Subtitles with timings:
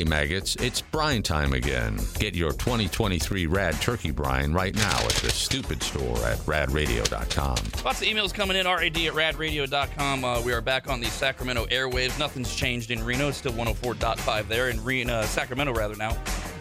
[0.00, 1.98] Hey, maggots, it's brine time again.
[2.18, 7.84] Get your 2023 Rad Turkey Brine right now at the Stupid Store at radradio.com.
[7.84, 10.24] Lots of emails coming in, rad at radradio.com.
[10.24, 12.18] Uh, we are back on the Sacramento airwaves.
[12.18, 13.28] Nothing's changed in Reno.
[13.28, 14.70] It's still 104.5 there.
[14.70, 16.16] In Reno, uh, Sacramento, rather, now.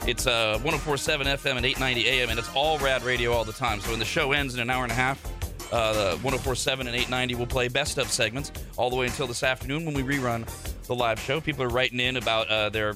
[0.06, 3.80] It's uh, 104.7 FM and 890 AM, and it's all Rad Radio all the time.
[3.80, 5.24] So when the show ends in an hour and a half,
[5.72, 9.44] uh, the 104.7 and 890 will play best of segments all the way until this
[9.44, 10.46] afternoon when we rerun
[10.88, 11.40] the live show.
[11.40, 12.96] People are writing in about uh, their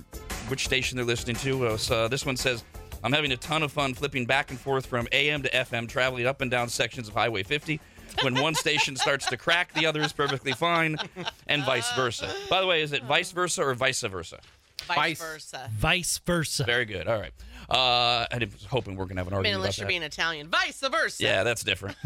[0.50, 1.68] which station they're listening to.
[1.68, 2.64] Uh, so this one says,
[3.04, 6.26] I'm having a ton of fun flipping back and forth from AM to FM, traveling
[6.26, 7.80] up and down sections of Highway 50.
[8.22, 10.98] When one station starts to crack, the other is perfectly fine,
[11.48, 12.30] and vice versa.
[12.50, 14.40] By the way, is it vice versa or vice versa?
[14.88, 15.20] Vice, Vice.
[15.20, 15.70] versa.
[15.72, 16.64] Vice versa.
[16.66, 17.08] Very good.
[17.08, 17.32] All right.
[17.70, 19.90] Uh, I was hoping we're gonna have an I mean, argument unless about you're that.
[19.90, 20.50] being Italian.
[20.50, 21.24] Vice versa.
[21.24, 21.96] Yeah, that's different.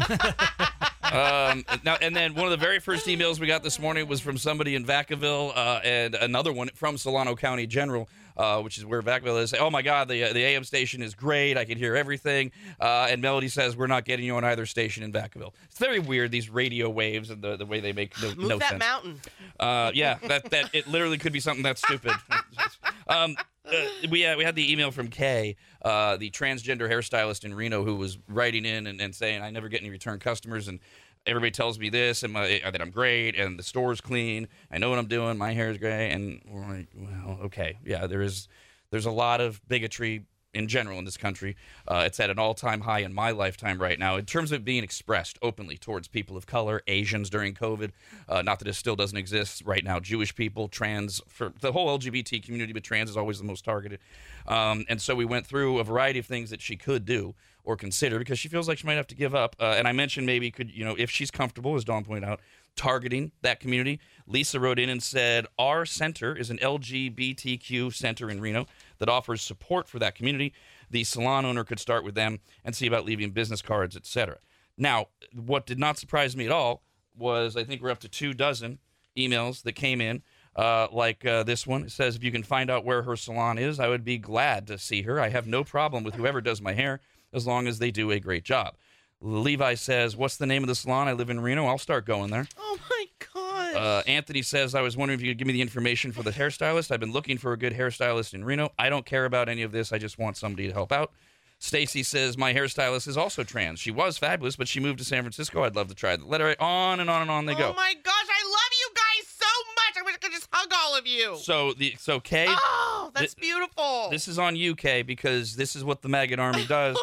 [1.12, 4.20] um, now, and then one of the very first emails we got this morning was
[4.20, 8.08] from somebody in Vacaville, uh, and another one from Solano County General,
[8.38, 9.52] uh, which is where Vacaville is.
[9.54, 11.58] Oh my God, the the AM station is great.
[11.58, 12.52] I can hear everything.
[12.80, 15.52] Uh, and Melody says we're not getting you on either station in Vacaville.
[15.64, 18.58] It's very weird these radio waves and the, the way they make no, Move no
[18.58, 18.80] that sense.
[18.80, 19.20] mountain.
[19.58, 22.12] Uh, yeah, that that it literally could be something that stupid.
[23.08, 23.72] um, uh,
[24.10, 27.96] we uh, we had the email from Kay, uh, the transgender hairstylist in Reno, who
[27.96, 30.80] was writing in and, and saying, "I never get any return customers, and
[31.28, 34.48] everybody tells me this, and my, uh, that I'm great, and the store's clean.
[34.70, 35.38] I know what I'm doing.
[35.38, 38.48] My hair is gray." And we're like, "Well, okay, yeah, there is
[38.90, 42.80] there's a lot of bigotry." In general, in this country, uh, it's at an all-time
[42.80, 46.46] high in my lifetime right now in terms of being expressed openly towards people of
[46.46, 47.90] color, Asians during COVID.
[48.26, 50.00] Uh, not that it still doesn't exist right now.
[50.00, 54.00] Jewish people, trans, for the whole LGBT community, but trans is always the most targeted.
[54.46, 57.34] Um, and so we went through a variety of things that she could do
[57.68, 59.54] or consider because she feels like she might have to give up.
[59.60, 62.40] Uh, and I mentioned maybe could you know if she's comfortable, as Dawn pointed out,
[62.76, 64.00] targeting that community.
[64.26, 68.64] Lisa wrote in and said, Our center is an LGBTQ center in Reno
[69.00, 70.54] that offers support for that community.
[70.90, 74.38] The salon owner could start with them and see about leaving business cards, etc.
[74.78, 76.82] Now, what did not surprise me at all
[77.14, 78.78] was I think we're up to two dozen
[79.14, 80.22] emails that came in.
[80.56, 83.58] Uh, like uh, this one it says, if you can find out where her salon
[83.58, 85.20] is, I would be glad to see her.
[85.20, 87.00] I have no problem with whoever does my hair
[87.32, 88.74] as long as they do a great job.
[89.20, 91.08] Levi says, What's the name of the salon?
[91.08, 91.66] I live in Reno.
[91.66, 92.46] I'll start going there.
[92.56, 93.74] Oh my god.
[93.74, 96.30] Uh, Anthony says, I was wondering if you could give me the information for the
[96.30, 96.90] hairstylist.
[96.90, 98.70] I've been looking for a good hairstylist in Reno.
[98.78, 99.92] I don't care about any of this.
[99.92, 101.12] I just want somebody to help out.
[101.58, 103.80] Stacy says, My hairstylist is also trans.
[103.80, 105.64] She was fabulous, but she moved to San Francisco.
[105.64, 106.54] I'd love to try the letter.
[106.60, 107.70] On and on and on they go.
[107.70, 109.96] Oh my gosh, I love you guys so much.
[109.98, 111.36] I wish I could just hug all of you.
[111.36, 114.08] So the so Kay, oh, that's Thi- beautiful.
[114.10, 116.98] this is on you, Kay, because this is what the maggot army does.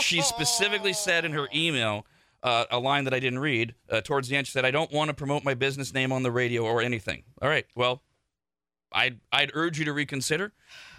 [0.00, 2.06] she specifically said in her email
[2.42, 3.74] uh, a line that I didn't read.
[3.90, 6.22] Uh, towards the end, she said, "I don't want to promote my business name on
[6.22, 8.02] the radio or anything." All right, well,
[8.92, 10.52] I'd I'd urge you to reconsider,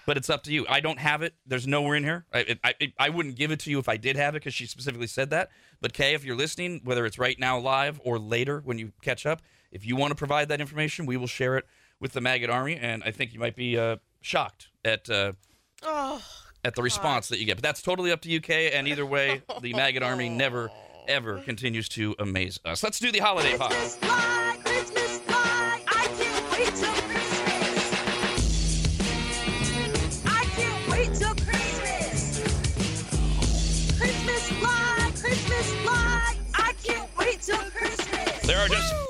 [0.06, 0.66] but it's up to you.
[0.70, 1.34] I don't have it.
[1.46, 2.26] There's nowhere in here.
[2.34, 4.40] I it, I, it, I wouldn't give it to you if I did have it
[4.42, 5.50] because she specifically said that.
[5.82, 9.26] But Kay, if you're listening, whether it's right now live or later when you catch
[9.26, 11.66] up, if you want to provide that information, we will share it
[12.06, 15.10] with the maggot army, and I think you might be uh, shocked at.
[15.10, 15.32] Uh,
[15.82, 16.22] oh,
[16.64, 17.58] at the response that you get.
[17.58, 18.72] But that's totally up to you, Kay.
[18.72, 20.72] And either way, the maggot army never,
[21.08, 22.82] ever continues to amaze us.
[22.84, 23.72] Let's do the holiday pop.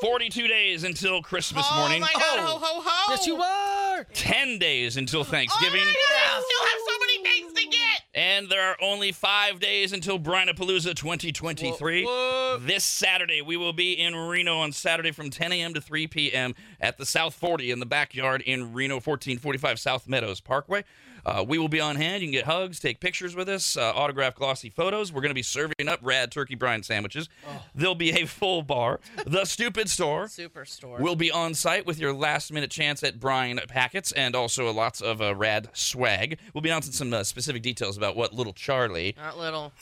[0.05, 1.99] 42 days until Christmas oh morning.
[1.99, 2.45] my god, oh.
[2.45, 3.05] ho ho ho.
[3.09, 4.05] Yes, you are.
[4.13, 5.79] 10 days until Thanksgiving.
[5.81, 5.95] Oh Thanksgiving.
[5.95, 8.01] my god, I still have so many things to get.
[8.13, 12.03] And there are only five days until Brinapalooza 2023.
[12.03, 12.57] Whoa, whoa.
[12.59, 15.73] This Saturday, we will be in Reno on Saturday from 10 a.m.
[15.73, 16.53] to 3 p.m.
[16.79, 20.83] at the South 40 in the backyard in Reno, 1445 South Meadows Parkway.
[21.25, 22.21] Uh, we will be on hand.
[22.21, 25.11] You can get hugs, take pictures with us, uh, autograph glossy photos.
[25.11, 27.27] We're going to be serving up rad turkey brine sandwiches.
[27.73, 28.99] There'll be a full bar.
[29.25, 30.99] The Stupid Store Superstore.
[30.99, 35.01] will be on site with your last minute chance at brine packets and also lots
[35.01, 36.37] of uh, rad swag.
[36.53, 39.73] We'll be announcing some uh, specific details about what little Charlie Not little.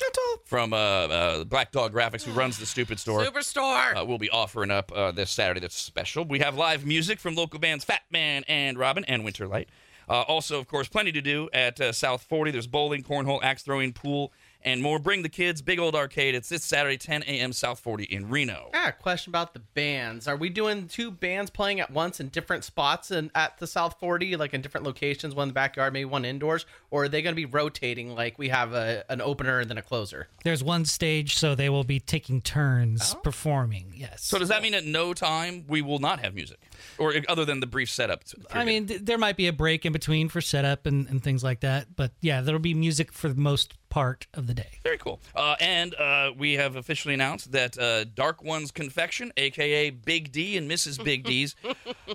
[0.46, 4.00] from uh, uh, Black Dog Graphics, who runs the Stupid Store, Superstore.
[4.00, 5.60] uh, will be offering up uh, this Saturday.
[5.60, 6.24] That's special.
[6.26, 9.68] We have live music from local bands Fat Man and Robin and Winterlight.
[10.10, 12.52] Uh, also, of course, plenty to do at uh, South 40.
[12.52, 14.32] There's bowling, cornhole, axe throwing, pool,
[14.66, 15.00] and more.
[15.00, 15.62] Bring the kids.
[15.62, 16.36] Big old arcade.
[16.36, 17.54] It's this Saturday, 10 a.m.
[17.54, 18.70] South 40 in Reno.
[18.74, 20.28] I got a question about the bands.
[20.28, 24.00] Are we doing two bands playing at once in different spots and at the South
[24.00, 26.66] 40, like in different locations, one in the backyard, maybe one indoors?
[26.92, 29.78] Or are they going to be rotating like we have a, an opener and then
[29.78, 30.28] a closer?
[30.44, 33.94] There's one stage, so they will be taking turns performing.
[33.96, 34.24] Yes.
[34.24, 36.60] So does that mean at no time we will not have music?
[36.98, 38.24] Or other than the brief setup.
[38.52, 41.44] I mean, th- there might be a break in between for setup and, and things
[41.44, 41.96] like that.
[41.96, 44.80] But yeah, there'll be music for the most part of the day.
[44.82, 45.20] Very cool.
[45.36, 50.58] Uh, and uh, we have officially announced that uh, Dark One's Confection, aka Big D
[50.58, 51.04] and Mrs.
[51.04, 51.56] Big D's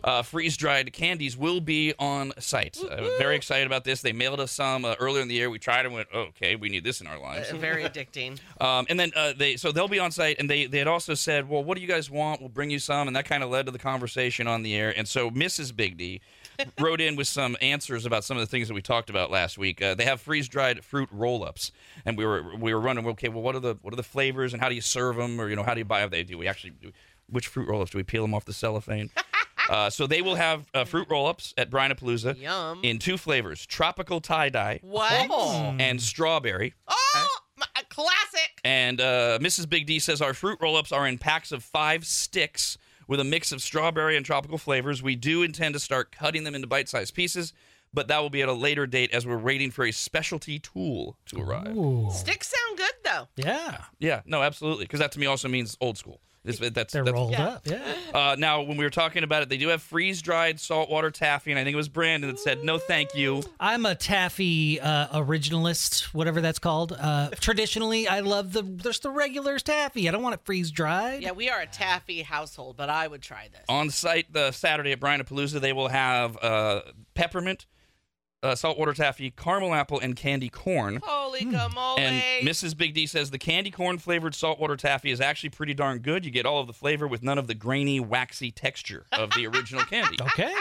[0.02, 2.78] uh, freeze dried candies, will be on site.
[2.82, 4.02] Uh, very excited about this.
[4.02, 5.50] They mailed us some uh, earlier in the year.
[5.50, 7.52] We tried and went, oh, okay, we need this in our lives.
[7.52, 8.40] Uh, Very addicting.
[8.60, 11.14] Um, and then uh, they so they'll be on site, and they they had also
[11.14, 12.40] said, well, what do you guys want?
[12.40, 14.92] We'll bring you some, and that kind of led to the conversation on the air.
[14.96, 15.74] And so Mrs.
[15.76, 16.20] Big D
[16.80, 19.58] wrote in with some answers about some of the things that we talked about last
[19.58, 19.80] week.
[19.80, 21.67] Uh, they have freeze dried fruit roll ups,
[22.04, 23.06] and we were we were running.
[23.08, 25.40] Okay, well, what are the what are the flavors, and how do you serve them,
[25.40, 26.10] or you know, how do you buy them?
[26.10, 26.92] They do we actually do
[27.30, 29.10] which fruit roll ups do we peel them off the cellophane?
[29.68, 32.80] Uh, so they will have uh, fruit roll-ups at Brinapalooza Yum.
[32.82, 35.30] in two flavors: tropical tie-dye What?
[35.78, 36.72] and strawberry.
[36.86, 38.60] Oh, my, a classic.
[38.64, 39.68] And uh, Mrs.
[39.68, 42.78] Big D says our fruit roll-ups are in packs of five sticks
[43.08, 45.02] with a mix of strawberry and tropical flavors.
[45.02, 47.52] We do intend to start cutting them into bite-sized pieces,
[47.92, 51.16] but that will be at a later date as we're waiting for a specialty tool
[51.26, 51.76] to arrive.
[51.76, 52.08] Ooh.
[52.10, 53.28] Sticks sound good though.
[53.36, 56.20] Yeah, Yeah, no, absolutely, because that to me also means old school.
[56.44, 57.46] This, that's, they're that's, rolled yeah.
[57.46, 57.66] up.
[57.66, 57.94] Yeah.
[58.14, 61.58] Uh, now, when we were talking about it, they do have freeze-dried saltwater taffy, and
[61.58, 66.04] I think it was Brandon that said, "No, thank you." I'm a taffy uh, originalist,
[66.14, 66.96] whatever that's called.
[66.98, 70.08] Uh, traditionally, I love the there's the regular taffy.
[70.08, 71.22] I don't want it freeze dried.
[71.22, 73.64] Yeah, we are a taffy household, but I would try this.
[73.68, 76.80] On site the Saturday at Brinapalooza, they will have uh,
[77.14, 77.66] peppermint,
[78.42, 81.00] uh, saltwater taffy, caramel apple, and candy corn.
[81.04, 81.98] Holy guacamole.
[81.98, 82.76] And Mrs.
[82.76, 86.24] Big D says the candy corn flavored saltwater taffy is actually pretty darn good.
[86.24, 89.46] You get all of the flavor with none of the grainy, waxy texture of the
[89.46, 90.16] original candy.
[90.38, 90.54] Okay.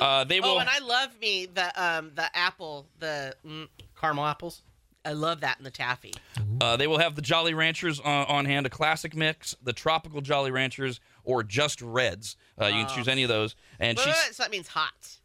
[0.00, 0.56] Uh, they will.
[0.56, 3.68] oh, and I love me the um the apple the mm,
[3.98, 4.62] Caramel apples.
[5.04, 6.12] I love that in the taffy.
[6.60, 10.20] Uh, they will have the Jolly Ranchers on, on hand, a classic mix, the tropical
[10.20, 12.36] Jolly Ranchers, or just Reds.
[12.60, 13.54] Uh, you can choose any of those.
[13.78, 15.18] And Wait, wait, she's wait, so that means hot.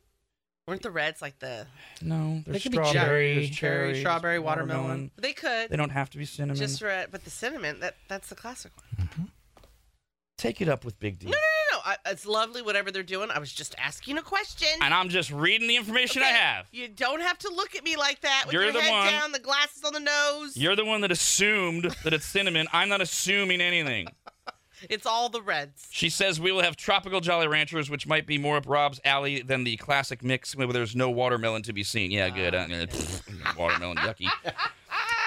[0.71, 1.67] Weren't the reds like the?
[2.01, 5.11] no, there's They could be strawberry, cherry, there's cherry, strawberry, watermelon.
[5.17, 6.55] They could They don't have to be cinnamon.
[6.55, 9.05] just red, but the cinnamon that that's the classic one.
[9.05, 9.23] Mm-hmm.
[10.37, 11.25] Take it up with Big D.
[11.25, 11.81] No, no, no, no.
[11.83, 13.29] I, it's lovely whatever they're doing.
[13.31, 14.69] I was just asking a question.
[14.81, 16.67] And I'm just reading the information I have.
[16.71, 19.11] You don't have to look at me like that with You're your the head one-
[19.11, 20.55] down, the glasses on the nose.
[20.55, 22.67] You're the one that assumed that it's cinnamon.
[22.71, 24.07] I'm not assuming anything.
[24.89, 25.87] It's all the reds.
[25.91, 29.41] She says we will have tropical Jolly Ranchers, which might be more up Rob's alley
[29.41, 32.11] than the classic mix where there's no watermelon to be seen.
[32.11, 32.55] Yeah, good.
[32.55, 32.67] Uh,
[33.57, 34.27] watermelon, yucky.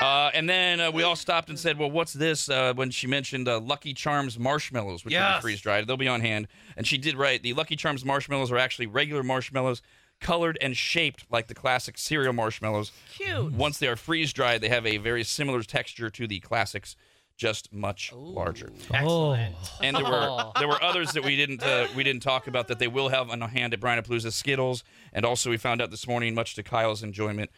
[0.00, 3.06] Uh, and then uh, we all stopped and said, "Well, what's this?" Uh, when she
[3.06, 5.38] mentioned uh, Lucky Charms marshmallows, which will Yes.
[5.38, 5.86] be freeze dried.
[5.86, 6.48] They'll be on hand.
[6.76, 7.42] And she did right.
[7.42, 9.82] The Lucky Charms marshmallows are actually regular marshmallows,
[10.20, 12.90] colored and shaped like the classic cereal marshmallows.
[13.14, 13.52] Cute.
[13.52, 16.96] Once they are freeze dried, they have a very similar texture to the classics,
[17.36, 18.70] just much larger.
[18.92, 19.54] Excellent.
[19.82, 20.52] And there were Oh.
[20.58, 23.30] there were others that we didn't uh, we didn't talk about that they will have
[23.30, 26.62] on hand at Brian Brinapalooza Skittles, and also we found out this morning, much to
[26.62, 27.50] Kyle's enjoyment,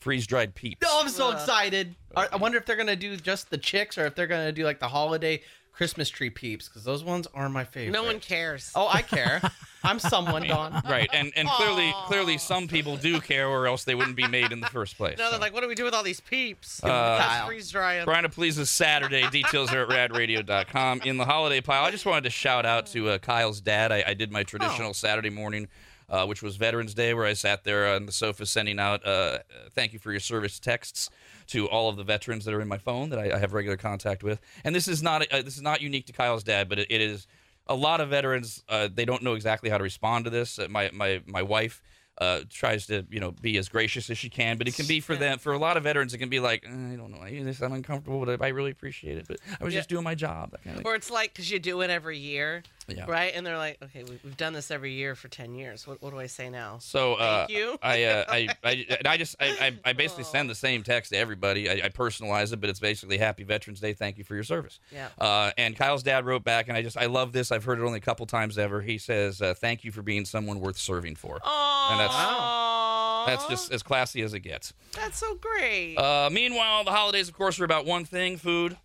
[0.00, 0.86] freeze dried peeps.
[0.88, 1.94] Oh, I'm so excited.
[2.16, 4.64] I I wonder if they're gonna do just the chicks or if they're gonna do
[4.64, 5.40] like the holiday
[5.72, 7.92] Christmas tree peeps because those ones are my favorite.
[7.92, 8.70] No one cares.
[8.74, 9.40] Oh, I care.
[9.82, 10.72] I'm someone, Don.
[10.84, 12.06] Right, and and clearly Aw.
[12.06, 15.16] clearly some people do care, or else they wouldn't be made in the first place.
[15.18, 15.30] no, So.
[15.30, 16.84] they're like, what do we do with all these peeps?
[16.84, 17.46] Uh, Let's Kyle.
[17.46, 18.06] freeze dry 'em.
[18.06, 19.28] Brinapalooza Saturday.
[19.30, 21.00] Details are at radradio.com.
[21.02, 23.90] In the holiday pile, I just wanted to shout out to uh, Kyle's dad.
[23.92, 25.68] I, I did my traditional Saturday morning,
[26.10, 29.38] uh, which was Veterans Day, where I sat there on the sofa sending out uh,
[29.70, 31.08] thank you for your service texts
[31.48, 33.76] to all of the veterans that are in my phone that I, I have regular
[33.76, 34.40] contact with.
[34.64, 37.00] And this is not uh, this is not unique to Kyle's dad, but it, it
[37.00, 37.26] is
[37.66, 38.62] a lot of veterans.
[38.68, 40.58] Uh, they don't know exactly how to respond to this.
[40.58, 41.82] Uh, my my my wife.
[42.20, 45.00] Uh, tries to you know be as gracious as she can, but it can be
[45.00, 46.12] for them for a lot of veterans.
[46.12, 48.70] It can be like "Uh, I don't know, I this I'm uncomfortable, but I really
[48.72, 49.26] appreciate it.
[49.26, 49.80] But I was Yeah.
[49.80, 50.54] just doing my job.
[50.62, 50.84] Kind of.
[50.84, 53.06] Or it's like because you do it every year, Yeah.
[53.08, 53.32] right?
[53.34, 55.86] And they're like, okay, we, we've done this every year for ten years.
[55.86, 56.76] What, what do I say now?
[56.80, 57.78] So uh, Thank you.
[57.82, 59.46] I, uh, I, I, and I just, I,
[59.84, 61.70] I, I basically send the same text to everybody.
[61.70, 63.94] I, I personalize it, but it's basically Happy Veterans Day.
[63.94, 64.78] Thank you for your service.
[64.92, 65.08] Yeah.
[65.18, 67.50] Uh, and Kyle's dad wrote back, and I just, I love this.
[67.50, 68.82] I've heard it only a couple times ever.
[68.82, 73.46] He says, uh, "Thank you for being someone worth serving for." Oh, And that's- That's
[73.48, 74.72] just as classy as it gets.
[74.94, 75.96] that's so great.
[75.96, 78.76] Uh, meanwhile, the holidays, of course, are about one thing: food.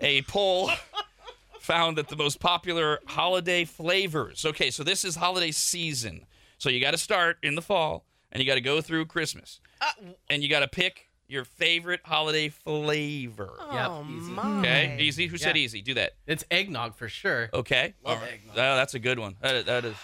[0.00, 0.70] A poll
[1.60, 4.44] found that the most popular holiday flavors.
[4.44, 6.26] Okay, so this is holiday season.
[6.58, 9.60] So you got to start in the fall, and you got to go through Christmas,
[9.80, 9.86] Uh,
[10.30, 13.50] and you got to pick your favorite holiday flavor.
[13.72, 14.30] Yep, oh easy.
[14.32, 14.58] my.
[14.60, 15.26] Okay, easy.
[15.26, 15.82] Who said easy?
[15.82, 16.12] Do that.
[16.26, 17.48] It's eggnog for sure.
[17.54, 17.94] Okay.
[18.04, 18.34] Love All right.
[18.34, 18.56] eggnog.
[18.58, 19.36] Oh, that's a good one.
[19.40, 19.96] That, that is.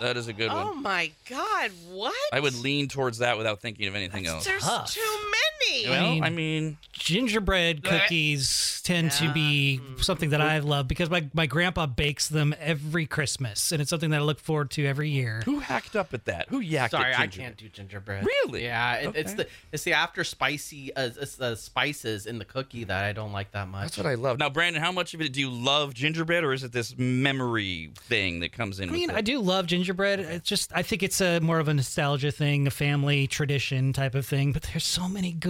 [0.00, 0.82] That is a good Oh one.
[0.82, 1.70] my God!
[1.90, 2.14] What?
[2.32, 4.44] I would lean towards that without thinking of anything else.
[4.44, 4.92] There's Tough.
[4.94, 5.27] too
[5.60, 5.88] me.
[5.88, 11.26] Well, mean- I mean, gingerbread cookies tend to be something that I love because my,
[11.34, 15.10] my grandpa bakes them every Christmas, and it's something that I look forward to every
[15.10, 15.42] year.
[15.44, 16.48] who hacked up at that?
[16.48, 18.24] Who yacked Sorry, at I can't do gingerbread.
[18.24, 18.64] Really?
[18.64, 22.84] Yeah, it, it's the it's the after spicy uh, it's the spices in the cookie
[22.84, 23.82] that I don't like that much.
[23.82, 24.38] That's what I love.
[24.38, 27.90] Now, Brandon, how much of it do you love gingerbread, or is it this memory
[27.96, 28.88] thing that comes in?
[28.88, 30.20] I mean, with I do love gingerbread.
[30.20, 34.14] It's just I think it's a more of a nostalgia thing, a family tradition type
[34.14, 34.52] of thing.
[34.52, 35.47] But there's so many good,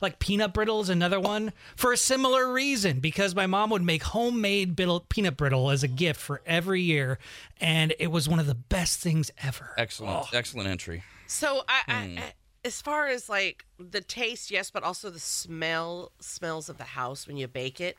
[0.00, 4.02] like peanut brittle is another one for a similar reason because my mom would make
[4.02, 7.18] homemade brittle, peanut brittle as a gift for every year,
[7.60, 9.74] and it was one of the best things ever.
[9.76, 11.02] Excellent, excellent entry.
[11.26, 12.18] So I, I, Hmm.
[12.18, 12.32] I
[12.64, 17.26] as far as like the taste, yes, but also the smell smells of the house
[17.26, 17.96] when you bake it.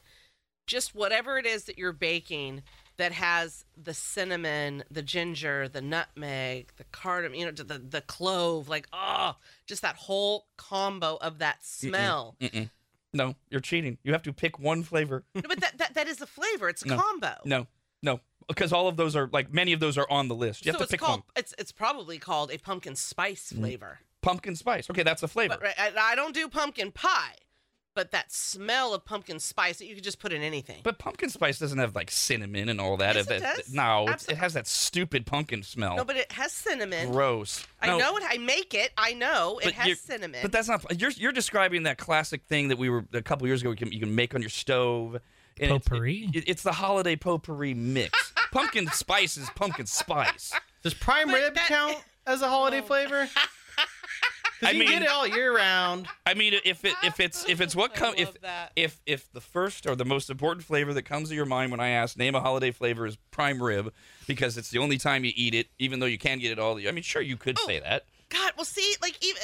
[0.67, 2.61] Just whatever it is that you're baking
[2.97, 8.69] that has the cinnamon, the ginger, the nutmeg, the cardamom, you know, the the clove,
[8.69, 12.35] like oh, just that whole combo of that smell.
[12.39, 12.69] Mm-mm.
[13.13, 13.97] No, you're cheating.
[14.03, 15.23] You have to pick one flavor.
[15.35, 16.69] No, but that, that that is a flavor.
[16.69, 16.97] It's a No.
[16.97, 17.33] combo.
[17.43, 17.67] No,
[18.01, 20.65] no, because all of those are like many of those are on the list.
[20.65, 21.23] You have to it's pick called one.
[21.35, 23.59] it's it's probably called a pumpkin spice mm.
[23.59, 23.99] flavor.
[24.21, 24.89] Pumpkin spice.
[24.89, 25.55] Okay, that's a flavor.
[25.59, 27.35] But right, I don't do pumpkin pie,
[27.93, 30.79] but that smell of pumpkin spice that you could just put in anything.
[30.83, 33.15] But pumpkin spice doesn't have like cinnamon and all that.
[33.15, 33.73] Yes, it That- does.
[33.73, 35.97] No, it's, it has that stupid pumpkin smell.
[35.97, 37.11] no, but it has cinnamon.
[37.11, 37.65] Gross.
[37.81, 38.23] I No, know it.
[38.27, 38.91] I make it.
[38.97, 40.39] I know it has cinnamon.
[40.41, 40.99] But that's not.
[40.99, 43.71] You're you're describing that classic thing that we were a couple years ago.
[43.71, 45.15] You can, you can make on your stove.
[45.59, 46.29] and it's- Potpourri?
[46.33, 48.33] It, it's the holiday potpourri mix.
[48.51, 50.53] pumpkin spice is pumpkin spice.
[50.83, 52.83] Does prime But rib that- count as a holiday oh.
[52.83, 53.27] flavor?
[54.63, 56.07] I Because you mean- get it all year round.
[56.25, 58.71] I mean, if it if it's if it's what I comes if that.
[58.75, 61.79] if if the first or the most important flavor that comes to your mind when
[61.79, 63.91] I ask name a holiday flavor is prime rib
[64.27, 66.75] because it's the only time you eat it, even though you can get it all.
[66.75, 67.65] the I mean, sure you could Oh.
[67.67, 68.05] say that.
[68.29, 69.41] God, well, see, like even.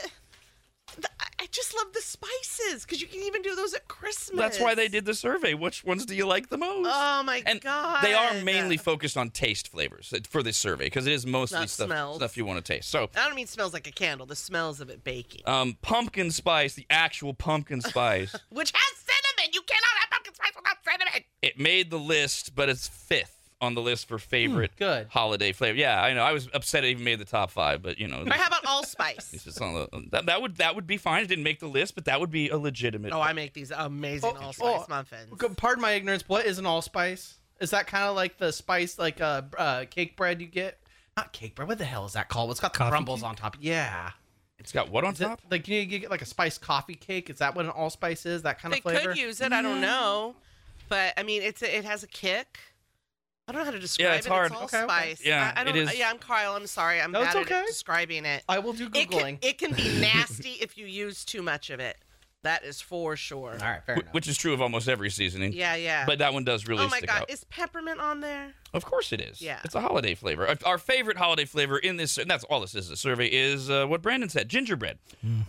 [1.40, 4.38] I- I just love the spices because you can even do those at Christmas.
[4.40, 5.54] That's why they did the survey.
[5.54, 6.90] Which ones do you like the most?
[6.92, 8.04] Oh my and god!
[8.04, 11.70] they are mainly focused on taste flavors for this survey because it is mostly Not
[11.70, 12.18] stuff smells.
[12.18, 12.90] stuff you want to taste.
[12.90, 14.26] So, I don't mean smells like a candle.
[14.26, 19.52] The smells of it baking, um, pumpkin spice, the actual pumpkin spice, which has cinnamon.
[19.54, 21.24] You cannot have pumpkin spice without cinnamon.
[21.42, 25.08] it made the list, but it's fifth on the list for favorite good.
[25.10, 25.78] holiday flavor.
[25.78, 26.22] Yeah, I know.
[26.24, 28.66] I was upset it even made the top five, but you know, Or how about
[28.66, 29.34] allspice?
[29.34, 31.24] it's just on the, that, that would that would be fine.
[31.24, 33.14] It didn't make the list, but that would be a legitimate.
[33.14, 35.34] Oh, I make these amazing Oh, allspice oh, muffins.
[35.58, 36.24] Pardon my ignorance.
[36.28, 37.36] What is an allspice?
[37.60, 40.80] Is that kind of like the spice, like uh, uh, cake bread you get?
[41.16, 41.68] Not cake bread.
[41.68, 42.52] What the hell is that called?
[42.52, 43.30] It's got the Coffee crumbles cake?
[43.30, 43.58] on top?
[43.60, 44.12] Yeah.
[44.60, 45.42] it's got what on Is it, top?
[45.50, 47.32] like you get like a spiced coffee cake?
[47.32, 48.44] Is that what an allspice is?
[48.44, 49.00] That kind They of flavor?
[49.00, 49.52] They could use it.
[49.52, 50.36] I don't know,
[50.90, 52.60] but I mean, it's a, it has a kick.
[53.48, 54.30] I don't know how to describe it's it.
[54.30, 54.52] hard.
[54.52, 55.16] It's Okay, okay.
[55.24, 56.56] Yeah, I, I it don't, is- Yeah, I'm Kyle.
[56.56, 57.00] I'm sorry.
[57.00, 57.60] I'm No, it's bad okay.
[57.62, 58.44] at describing it.
[58.50, 59.40] I will do It googling.
[59.42, 61.98] can, it can be nasty if you use too much of it.
[62.44, 63.52] That is for sure.
[63.54, 64.14] All right, fair Wh- enough.
[64.14, 65.54] Which is true of almost every seasoning.
[65.54, 66.06] Yeah, yeah.
[66.06, 67.30] But that one does really oh my stick god, out.
[67.30, 68.54] is peppermint on there?
[68.74, 69.42] Of course it is.
[69.42, 69.60] Yeah.
[69.64, 70.48] It's a holiday flavor.
[70.48, 73.70] Our- Our favorite holiday flavor in this, and that's all this is, a survey, is
[73.70, 75.00] uh, what Brandon said gingerbread.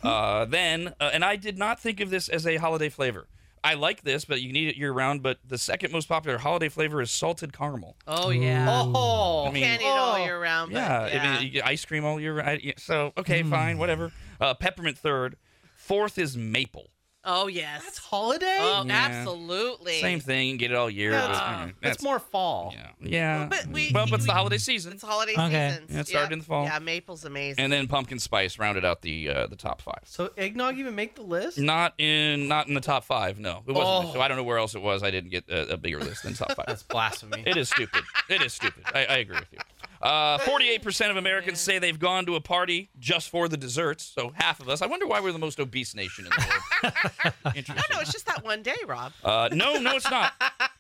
[0.03, 3.27] Uh, then, uh, and I did not think of this as a holiday flavor.
[3.65, 5.23] I like this, but you can eat it year round.
[5.23, 7.97] But the second most popular holiday flavor is salted caramel.
[8.07, 8.67] Oh yeah.
[8.69, 10.25] oh, I mean- Can't eat it all oh.
[10.25, 10.73] year round.
[10.73, 11.23] Yeah, yeah.
[11.23, 12.61] I mean, you get ice cream all year round.
[12.79, 14.13] So, okay, fine, whatever.
[14.41, 15.37] Uh, peppermint third.
[15.75, 16.91] Fourth is maple.
[17.25, 17.83] Oh yes.
[17.85, 18.57] That's holiday.
[18.61, 18.93] oh, Yeah.
[19.11, 20.01] absolutely.
[20.01, 21.13] Same thing, get it all year.
[21.13, 22.75] Yeah, but, that's, that's more fall.
[22.75, 23.47] Yeah, yeah.
[23.49, 24.93] But we- well, but it's the holiday season.
[24.93, 25.71] It's holiday Okay.
[25.71, 25.87] season.
[25.91, 26.65] Yeah, it started in the fall.
[26.65, 27.63] Yeah, maple's amazing.
[27.63, 30.01] and then pumpkin spice rounded out the uh, the top five.
[30.05, 31.59] So eggnog even make the list?
[31.59, 33.39] Not in not in the top five.
[33.39, 34.11] No, it wasn't.
[34.11, 34.13] Oh.
[34.15, 35.03] So I don't know where else it was.
[35.03, 36.67] I didn't get a, a bigger list than top five.
[36.67, 37.43] That's blasphemy.
[37.47, 38.03] it is stupid.
[38.29, 38.85] It is stupid.
[38.95, 39.59] I, I agree with you.
[40.01, 44.05] Uh, Forty-eight percent of Americans say they've gone to a party just for the desserts.
[44.05, 44.83] So half of us.
[44.83, 47.35] I wonder why we're the most obese nation in the world.
[47.57, 47.77] Interesting.
[47.77, 49.13] no, no, it's just that one day, Rob.
[49.25, 50.33] Uh, no, no, it's not.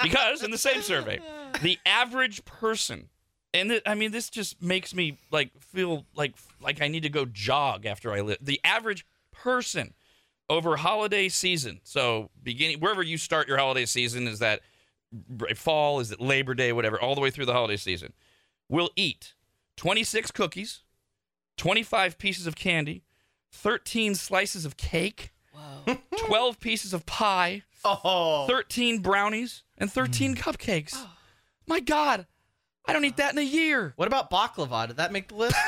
[0.02, 1.20] Because in the same survey,
[1.62, 3.08] the average person,
[3.52, 7.08] and th- I mean, this just makes me like feel like like I need to
[7.10, 8.38] go jog after I live.
[8.40, 9.94] The average person
[10.50, 14.60] over holiday season, so beginning wherever you start your holiday season, is that
[15.56, 18.12] fall, is it Labor Day, whatever, all the way through the holiday season,
[18.68, 19.34] will eat
[19.76, 20.82] 26 cookies,
[21.56, 23.04] 25 pieces of candy,
[23.52, 25.32] 13 slices of cake,
[26.26, 27.62] 12 pieces of pie.
[27.84, 30.38] oh, 13 brownies and 13 mm.
[30.38, 30.92] cupcakes.
[30.94, 31.10] Oh.
[31.66, 32.26] My God,
[32.86, 33.92] I don't eat that in a year.
[33.96, 34.88] what about baklava?
[34.88, 35.56] Did that make the list?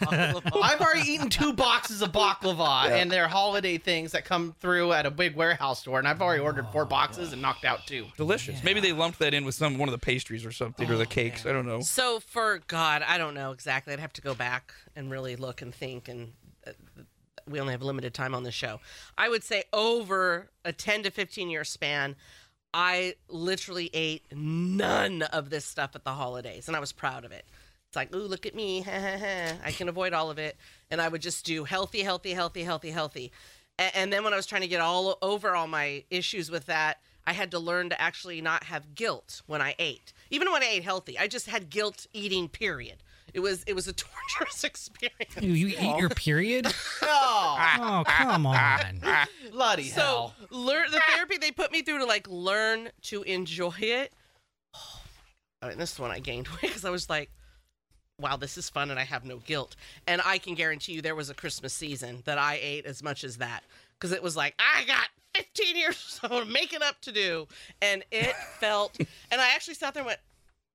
[0.00, 5.06] I've already eaten two boxes of baklava, and they're holiday things that come through at
[5.06, 8.06] a big warehouse store, and I've already ordered four boxes and knocked out two.
[8.16, 8.62] Delicious.
[8.62, 11.06] Maybe they lumped that in with some one of the pastries or something or the
[11.06, 11.46] cakes.
[11.46, 11.80] I don't know.
[11.80, 13.92] So for God, I don't know exactly.
[13.92, 16.08] I'd have to go back and really look and think.
[16.08, 16.32] And
[16.66, 16.72] uh,
[17.48, 18.80] we only have limited time on the show.
[19.16, 22.16] I would say over a 10 to 15 year span,
[22.74, 27.32] I literally ate none of this stuff at the holidays, and I was proud of
[27.32, 27.44] it.
[27.92, 28.82] It's like, ooh, look at me.
[28.88, 30.56] I can avoid all of it.
[30.90, 33.32] And I would just do healthy, healthy, healthy, healthy, healthy.
[33.78, 36.64] A- And then when I was trying to get all over all my issues with
[36.66, 40.14] that, I had to learn to actually not have guilt when I ate.
[40.30, 43.02] Even when I ate healthy, I just had guilt eating, period.
[43.34, 45.36] It was it was a torturous experience.
[45.38, 46.72] You, you eat your period?
[47.02, 49.02] Oh, Oh, come on.
[49.50, 50.34] bloody So hell.
[50.50, 54.14] learn the therapy they put me through to like learn to enjoy it.
[54.74, 57.30] Oh, and this is when I gained weight because I was like,
[58.18, 59.76] "Wow, this is fun," and I have no guilt.
[60.06, 63.24] And I can guarantee you, there was a Christmas season that I ate as much
[63.24, 63.64] as that
[63.98, 67.48] because it was like I got 15 years of making up to do,
[67.80, 68.96] and it felt.
[68.98, 70.20] and I actually sat there and went,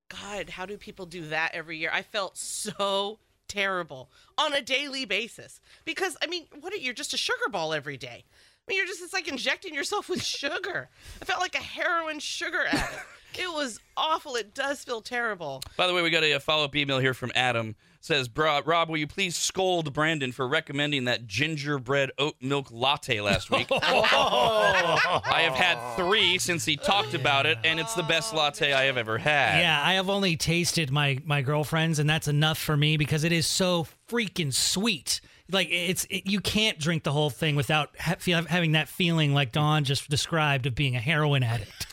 [0.09, 5.05] "God, how do people do that every year?" I felt so terrible on a daily
[5.05, 8.25] basis because I mean, what are, you're just a sugar ball every day.
[8.67, 10.89] I mean, you're just, it's like injecting yourself with sugar.
[11.21, 12.99] I felt like a heroin sugar addict.
[13.37, 14.35] It was awful.
[14.35, 15.61] It does feel terrible.
[15.75, 17.75] By the way, we got a follow up email here from Adam.
[17.99, 23.51] Says, Rob, will you please scold Brandon for recommending that gingerbread oat milk latte last
[23.51, 23.67] week?
[23.71, 28.85] I have had three since he talked about it, and it's the best latte I
[28.85, 29.59] have ever had.
[29.59, 33.31] Yeah, I have only tasted my my girlfriend's, and that's enough for me because it
[33.31, 35.19] is so freaking sweet.
[35.51, 39.33] Like it's it, you can't drink the whole thing without ha- feel, having that feeling
[39.33, 41.87] like Dawn just described of being a heroin addict.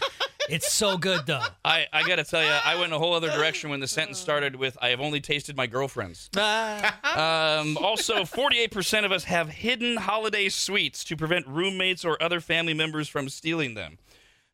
[0.48, 1.42] it's so good though.
[1.64, 4.18] I, I got to tell you, I went a whole other direction when the sentence
[4.18, 6.28] started with, I have only tasted my girlfriend's.
[7.14, 12.74] Um, also, 48% of us have hidden holiday sweets to prevent roommates or other family
[12.74, 13.98] members from stealing them.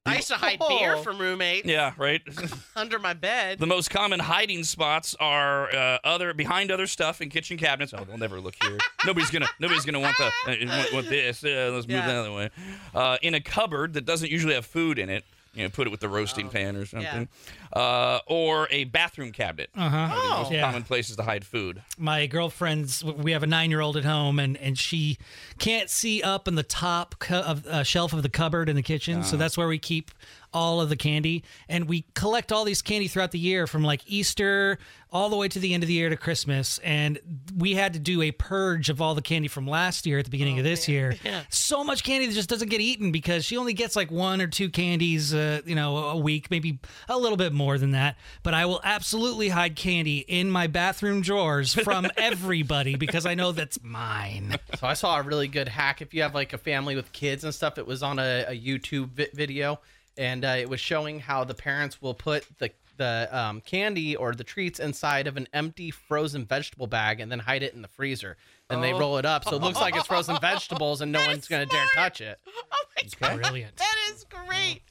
[0.06, 1.02] I used to hide beer Oh.
[1.02, 2.22] from roommates Yeah, right?
[2.76, 3.58] under my bed.
[3.58, 7.92] the most common hiding spots are uh, other behind other stuff in kitchen cabinets.
[7.94, 8.78] Oh, they'll never look here.
[9.06, 11.44] nobody's gonna nobody's gonna want the uh, want, want this.
[11.44, 12.06] Uh, let's move Yeah.
[12.06, 12.50] the other way.
[12.94, 15.24] Uh, in a cupboard that doesn't usually have food in it.
[15.52, 17.28] You know, put it with the roasting pan or something.
[17.72, 19.70] Uh, or a bathroom cabinet.
[19.76, 20.38] Uh huh.
[20.42, 20.60] Most Yeah.
[20.62, 21.82] common places to hide food.
[21.98, 25.18] my girlfriend's we have a nine-year-old at home and and she
[25.58, 28.82] can't see up in the top cu- of uh, shelf of the cupboard in the
[28.82, 30.10] kitchen so that's where we keep
[30.52, 34.02] all of the candy and we collect all these candy throughout the year from like
[34.06, 34.78] easter
[35.12, 37.18] all the way to the end of the year to christmas and
[37.56, 40.30] we had to do a purge of all the candy from last year at the
[40.30, 41.16] beginning of this year.
[41.48, 44.46] So much candy that just doesn't get eaten because she only gets like one or
[44.46, 48.16] two candies uh, you know a week maybe a little bit more than that.
[48.42, 53.52] But i will absolutely hide candy in my bathroom drawers from everybody because i know
[53.52, 54.56] that's mine.
[54.78, 56.02] So I saw a really good hack.
[56.02, 58.58] If you have like a family with kids and stuff, it was on a, a
[58.58, 59.80] YouTube vi- video,
[60.20, 64.34] and uh, it was showing how the parents will put the the um, candy or
[64.34, 67.88] the treats inside of an empty frozen vegetable bag and then hide it in the
[67.88, 68.36] freezer.
[68.68, 71.48] And they roll it up so it looks like it's frozen vegetables and no one's
[71.48, 72.38] gonna dare touch it.
[72.46, 74.82] Oh my god, brilliant that is great.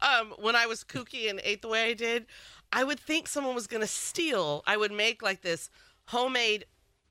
[0.00, 2.24] Um, when I was kooky and ate the way I did,
[2.72, 4.62] I would think someone was gonna steal.
[4.66, 5.68] I would make like this
[6.06, 6.64] homemade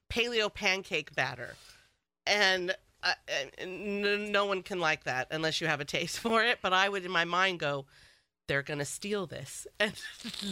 [0.09, 1.55] paleo pancake batter,
[2.25, 2.75] and.
[3.03, 3.13] Uh,
[3.60, 6.60] n- no one can like that unless you have a taste for it.
[6.62, 7.86] But I would, in my mind, go,
[8.47, 9.93] "They're gonna steal this," and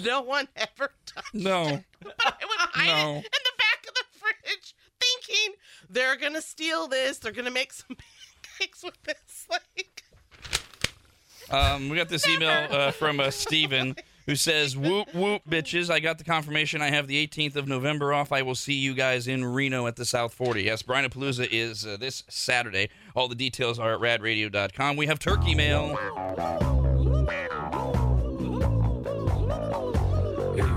[0.03, 1.67] no one ever touched No.
[1.67, 1.83] it.
[2.01, 3.11] But I would hide No.
[3.17, 5.55] it in the back of the fridge, thinking
[5.89, 7.17] they're gonna steal this.
[7.17, 9.47] They're gonna make some pancakes with this.
[9.49, 10.03] Like,
[11.49, 15.89] Um, we got this email uh, from uh, Steven who says, Whoop, whoop, bitches.
[15.89, 18.31] I got the confirmation I have the 18th of November off.
[18.31, 20.63] I will see you guys in Reno at the South 40.
[20.63, 22.89] Yes, Brinapalooza is uh, this Saturday.
[23.15, 24.97] All the details are at radradio.com.
[24.97, 25.97] We have turkey mail.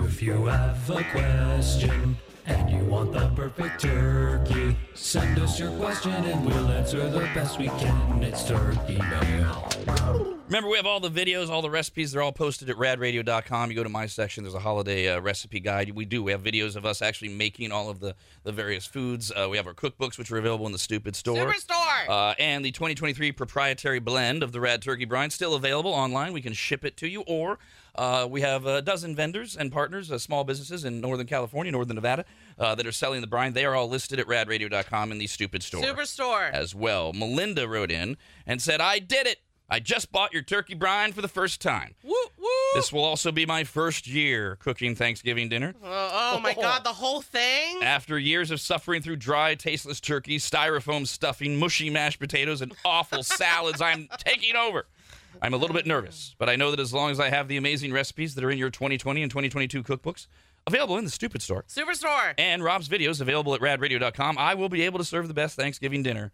[0.04, 2.16] If you have a question
[2.48, 7.58] and you want the perfect turkey, send us your question and we'll answer the best
[7.58, 8.22] we can.
[8.22, 10.38] It's Turkey Mail.
[10.48, 12.12] Remember, we have all the videos, all the recipes.
[12.12, 13.70] They're all posted at radradio.com.
[13.70, 15.90] You go to my section, there's a holiday uh, recipe guide.
[15.90, 16.22] We do.
[16.22, 19.30] We have videos of us actually making all of the, the various foods.
[19.30, 21.36] Uh, we have our cookbooks, which are available in the Stupid Store.
[21.36, 22.08] Superstore.
[22.08, 26.32] Uh, and the 2023 proprietary blend of the Rad Turkey Brine still available online.
[26.32, 27.58] We can ship it to you, or
[27.98, 31.96] uh, we have a dozen vendors and partners, uh, small businesses in Northern California, Northern
[31.96, 32.24] Nevada,
[32.58, 33.52] uh, that are selling the brine.
[33.52, 36.50] They are all listed at radradio.com in the Stupid Store Superstore.
[36.52, 37.12] as well.
[37.12, 39.38] Melinda wrote in and said, I did it.
[39.70, 41.94] I just bought your turkey brine for the first time.
[42.02, 42.46] Woo woo.
[42.74, 45.74] This will also be my first year cooking Thanksgiving dinner.
[45.84, 47.82] Oh, oh my God, the whole thing.
[47.82, 53.22] After years of suffering through dry, tasteless turkey, styrofoam stuffing, mushy mashed potatoes, and awful
[53.22, 54.86] salads, I'm taking over.
[55.42, 57.56] I'm a little bit nervous, but I know that as long as I have the
[57.56, 60.26] amazing recipes that are in your 2020 and 2022 cookbooks,
[60.66, 61.64] available in the Stupid Store.
[61.68, 62.34] Superstore.
[62.38, 64.38] And Rob's videos available at radradio.com.
[64.38, 66.32] I will be able to serve the best Thanksgiving dinner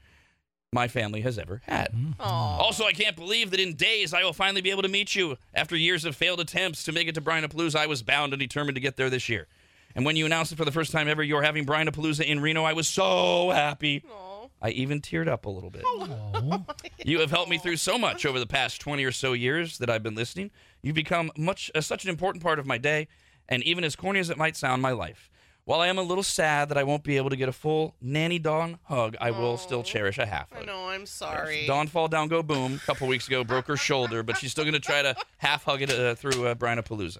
[0.73, 1.93] my family has ever had.
[1.93, 2.21] Mm-hmm.
[2.21, 2.57] Aw.
[2.59, 5.37] Also, I can't believe that in days I will finally be able to meet you.
[5.55, 8.75] After years of failed attempts to make it to Brinapalooza, I was bound and determined
[8.75, 9.47] to get there this year.
[9.95, 12.65] And when you announced it for the first time ever, you're having Brinapalooza in Reno,
[12.65, 14.03] I was so happy.
[14.11, 14.34] Aw.
[14.65, 15.85] I even teared up a little bit.
[17.05, 19.91] You have helped me through so much over the past 20 or so years that
[19.91, 20.51] I've been listening.
[20.83, 23.09] You've become much uh, such an important part of my day,
[23.47, 25.29] and even as corny as it might sound, my life.
[25.67, 27.95] While I am a little sad that I won't be able to get a full
[28.01, 30.67] Nanny Dawn hug, I will still cherish a half I hug.
[30.67, 30.89] know.
[30.89, 31.67] I'm sorry.
[31.67, 32.75] Dawn fall down, go boom.
[32.83, 35.65] A couple weeks ago, broke her shoulder, but she's still going to try to half
[35.65, 37.19] hug it uh, through uh, Brinapalooza.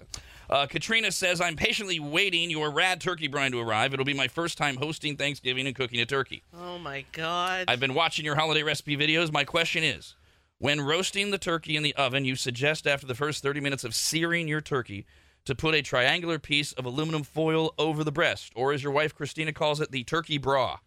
[0.49, 3.93] Uh, Katrina says, I'm patiently waiting your rad turkey brine to arrive.
[3.93, 6.43] It'll be my first time hosting Thanksgiving and cooking a turkey.
[6.57, 7.65] Oh my God.
[7.67, 9.31] I've been watching your holiday recipe videos.
[9.31, 10.15] My question is
[10.59, 13.95] when roasting the turkey in the oven, you suggest after the first 30 minutes of
[13.95, 15.05] searing your turkey
[15.45, 19.13] to put a triangular piece of aluminum foil over the breast, or as your wife
[19.13, 20.79] Christina calls it, the turkey bra,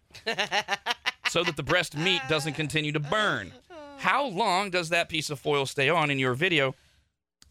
[1.28, 3.52] so that the breast meat doesn't continue to burn.
[3.98, 6.74] How long does that piece of foil stay on in your video?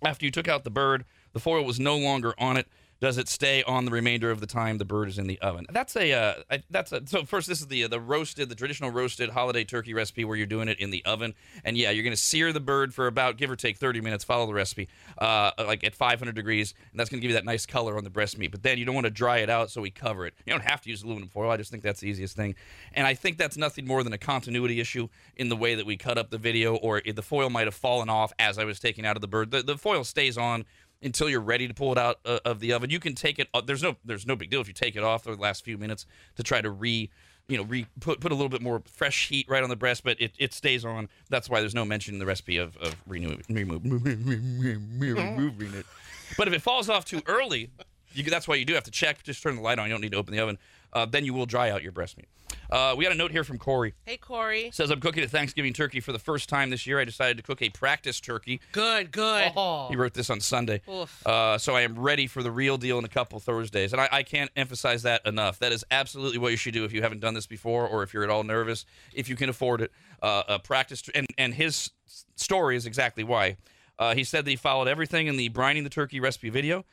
[0.03, 1.05] After you took out the bird,
[1.37, 2.67] the foil was no longer on it.
[2.99, 5.67] Does it stay on the remainder of the time the bird is in the oven?
[5.69, 7.25] That's a uh, that's a, so.
[7.25, 10.67] First, this is the the roasted, the traditional roasted holiday turkey recipe where you're doing
[10.67, 13.55] it in the oven, and yeah, you're gonna sear the bird for about give or
[13.55, 14.23] take 30 minutes.
[14.23, 17.67] Follow the recipe, uh, like at 500 degrees, and that's gonna give you that nice
[17.67, 18.49] color on the breast meat.
[18.49, 20.33] But then you don't want to dry it out, so we cover it.
[20.47, 21.51] You don't have to use aluminum foil.
[21.51, 22.55] I just think that's the easiest thing,
[22.93, 25.97] and I think that's nothing more than a continuity issue in the way that we
[25.97, 29.05] cut up the video, or the foil might have fallen off as I was taking
[29.05, 29.51] out of the bird.
[29.51, 30.65] The, the foil stays on
[31.01, 32.89] until you're ready to pull it out uh, of the oven.
[32.89, 33.47] You can take it.
[33.53, 35.77] Uh, there's no there's no big deal if you take it off the last few
[35.77, 36.05] minutes
[36.35, 37.09] to try to re
[37.47, 40.03] you know re put put a little bit more fresh heat right on the breast,
[40.03, 41.09] but it, it stays on.
[41.29, 43.83] That's why there's no mention in the recipe of of renew, remove
[45.17, 45.85] removing it.
[46.37, 47.69] But if it falls off too early,
[48.13, 49.23] you, that's why you do have to check.
[49.23, 49.87] Just turn the light on.
[49.87, 50.57] You don't need to open the oven.
[50.93, 52.27] Uh, then you will dry out your breast meat.
[52.69, 53.93] Uh, we got a note here from Corey.
[54.05, 54.69] hey, Corey.
[54.73, 56.99] Says I'm cooking a Thanksgiving turkey for the first time this year.
[56.99, 58.59] I decided to cook a practice turkey.
[58.73, 59.53] Good, good.
[59.55, 60.81] Oh, He wrote this on Sunday.
[60.89, 61.25] Oof.
[61.25, 63.93] Uh, so I am ready for the real deal in a couple Thursdays.
[63.93, 65.59] And I, I can't emphasize that enough.
[65.59, 68.13] That is absolutely what you should do if you haven't done this before or if
[68.13, 69.91] you're at all nervous, if you can afford it.
[70.21, 71.03] Uh, a practice.
[71.15, 71.91] And, and his
[72.35, 73.57] story is exactly why.
[73.99, 76.85] Uh, he said that he followed everything in the brining the turkey recipe video.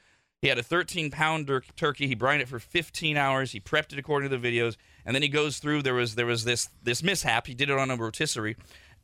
[0.44, 2.07] He had a 13 pound tur- turkey.
[2.07, 3.52] He brined it for 15 hours.
[3.52, 4.76] He prepped it according to the videos,
[5.07, 5.80] and then he goes through.
[5.80, 7.46] There was there was this this mishap.
[7.46, 8.54] He did it on a rotisserie,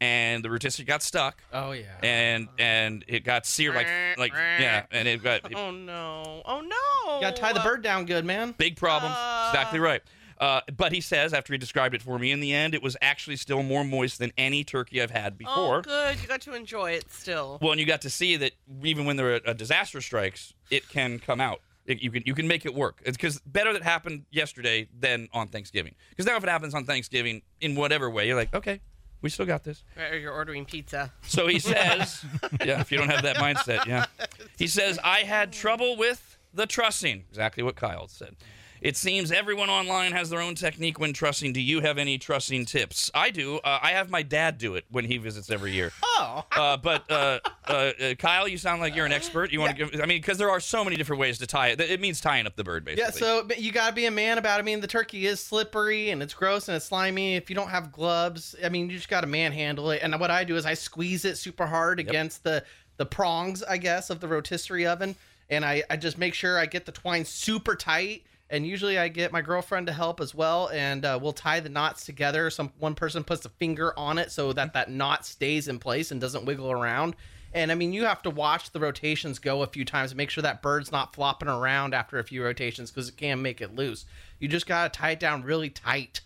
[0.03, 1.85] and the rotisserie got stuck oh yeah.
[2.03, 6.43] and and it got seared like like yeah, and it got Oh no.
[6.45, 7.15] Oh no.
[7.15, 8.55] You gotta tie the bird down good, man.
[8.59, 9.17] big problems.
[9.49, 10.03] exactly uh, right.
[10.41, 12.97] Uh, but he says after he described it for me, in the end, it was
[13.03, 15.79] actually still more moist than any turkey I've had before.
[15.79, 16.21] Oh, good.
[16.21, 17.59] You got to enjoy it still.
[17.61, 21.19] Well, and you got to see that even when there a disaster strikes, it can
[21.19, 21.61] come out.
[21.85, 23.03] It, you can you can make it work.
[23.05, 25.95] It's because better that happened yesterday than on Thanksgiving.
[26.09, 28.81] Because now if it happens on Thanksgiving in whatever way, you're like, okay,
[29.21, 29.83] we still got this.
[29.99, 31.13] Or you're ordering pizza.
[31.23, 32.25] So he says,
[32.65, 34.07] yeah, if you don't have that mindset, yeah.
[34.59, 37.25] He says, I had trouble with the trussing.
[37.31, 38.37] Exactly what Kyle said.
[38.81, 41.53] It seems everyone online has their own technique when trussing.
[41.53, 43.11] Do you have any trussing tips?
[43.15, 43.59] I do.
[43.59, 45.93] Uh, I have my dad do it when he visits every year.
[46.03, 46.45] Oh.
[46.53, 49.53] Uh, but uh, uh, uh, Kyle, you sound like you're an expert.
[49.53, 50.01] You want to give?
[50.01, 51.81] I mean, because there are so many different ways to tie it.
[51.81, 53.05] It means tying up the bird, basically.
[53.05, 54.63] Yeah, so you gotta be a man about it.
[54.63, 57.37] I mean, the turkey is slippery and it's gross and it's slimy.
[57.37, 60.01] If you don't have gloves, I mean, you just gotta manhandle it.
[60.03, 62.65] And what I do is I squeeze it super hard against the
[62.97, 65.17] the prongs, I guess, of the rotisserie oven,
[65.51, 68.25] and I I just make sure I get the twine super tight.
[68.51, 71.69] And usually I get my girlfriend to help as well, and uh, we'll tie the
[71.69, 72.51] knots together.
[72.51, 76.11] Some one person puts a finger on it so that that knot stays in place
[76.11, 77.15] and doesn't wiggle around.
[77.53, 80.31] And I mean, you have to watch the rotations go a few times and make
[80.31, 83.75] sure that bird's not flopping around after a few rotations because it can make it
[83.75, 84.05] loose.
[84.41, 86.21] You just got to tie it down really tight.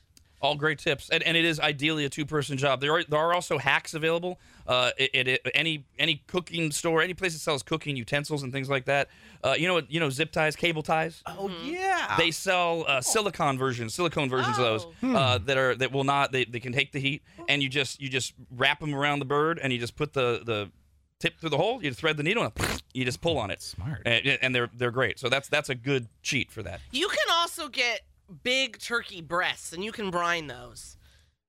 [0.44, 2.80] All great tips, and, and it is ideally a two-person job.
[2.82, 4.38] There are there are also hacks available.
[4.66, 8.70] Uh, at, at any any cooking store, any place that sells cooking utensils and things
[8.70, 9.08] like that.
[9.42, 9.82] Uh, you know?
[9.88, 11.22] You know zip ties, cable ties.
[11.26, 12.14] Oh, yeah.
[12.16, 16.32] They sell uh, silicone versions, silicone versions of those uh, that are that will not
[16.32, 19.26] they, they can take the heat, and you just you just wrap them around the
[19.26, 20.70] bird, and you just put the the
[21.18, 21.82] tip through the hole.
[21.82, 23.62] You thread the needle, and you just pull on it.
[23.62, 24.02] Smart.
[24.06, 25.18] and, and they're they're great.
[25.18, 26.80] So that's that's a good cheat for that.
[26.90, 28.00] You can also get
[28.42, 30.96] big turkey breasts, and you can brine those,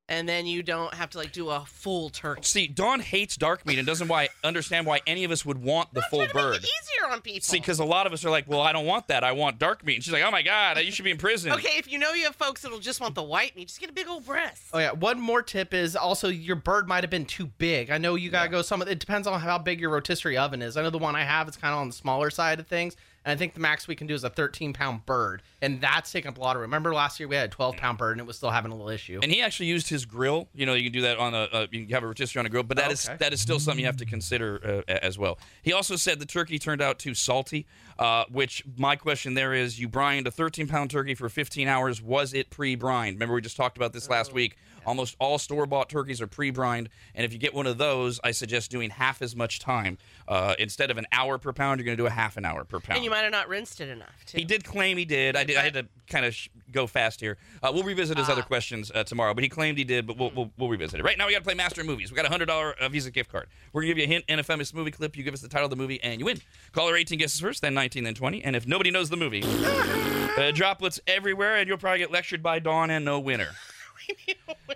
[0.07, 2.43] and then you don't have to like do a full turkey.
[2.43, 5.93] See, Dawn hates dark meat and doesn't why understand why any of us would want
[5.93, 6.55] the full Trying to make bird.
[6.57, 7.41] it easier on people.
[7.41, 9.23] See, because a lot of us are like, well, I don't want that.
[9.23, 9.95] I want dark meat.
[9.95, 11.51] And she's like, oh my god, you should be in prison.
[11.53, 13.89] okay, if you know you have folks that'll just want the white meat, just get
[13.89, 14.63] a big old breast.
[14.73, 14.91] Oh yeah.
[14.91, 17.89] One more tip is also your bird might have been too big.
[17.89, 18.81] I know you gotta go some.
[18.83, 20.77] It depends on how big your rotisserie oven is.
[20.77, 22.95] I know the one I have is kind of on the smaller side of things,
[23.25, 26.11] And I think the max we can do is a 13 pound bird, and that's
[26.11, 26.69] taking up a lot of room.
[26.69, 28.75] Remember last year we had a 12 pound bird, and it was still having a
[28.75, 29.19] little issue.
[29.23, 30.47] And he actually used his grill.
[30.53, 32.45] You know, you can do that on a uh, you can have a rotisserie on
[32.45, 33.17] a grill, but that Oh, is okay.
[33.19, 35.39] that is still something you have to consider uh, as well.
[35.63, 37.65] He also said the turkey turned out too salty.
[37.97, 42.01] Uh, which my question there is: You brined a 13 pound turkey for 15 hours.
[42.01, 43.15] Was it pre-brined?
[43.15, 44.57] Remember we just talked about this last Oh, week.
[44.85, 48.71] Almost all store-bought turkeys are pre-brined, and if you get one of those, I suggest
[48.71, 49.97] doing half as much time.
[50.27, 52.63] Uh, instead of an hour per pound, you're going to do a half an hour
[52.63, 52.97] per pound.
[52.97, 54.37] And you might have not rinsed it enough, too.
[54.37, 55.35] He did claim he did.
[55.35, 55.57] I did.
[55.57, 57.37] I had to kind of sh- go fast here.
[57.63, 60.07] Uh, we'll revisit his other questions uh, tomorrow, but he claimed he did.
[60.07, 61.03] But we'll, we'll, we'll revisit it.
[61.03, 62.11] Right now, we got to play Master of Movies.
[62.11, 63.47] We got a hundred dollar uh, Visa gift card.
[63.73, 65.15] We're gonna give you a hint and a famous movie clip.
[65.17, 66.39] You give us the title of the movie, and you win.
[66.71, 68.43] Caller 18 guesses first, then 19, then 20.
[68.43, 69.43] And if nobody knows the movie,
[70.37, 73.49] uh, droplets everywhere, and you'll probably get lectured by Dawn and no winner.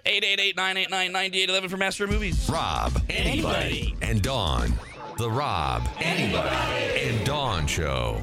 [0.05, 2.49] 888-989-9811 for Master of Movies.
[2.49, 4.73] Rob, Arnie, and Dawn.
[5.17, 8.21] The Rob, Arnie, and Dawn Show.